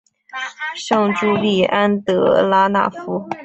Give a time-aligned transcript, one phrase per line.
[0.75, 3.29] 圣朱利安德拉讷夫。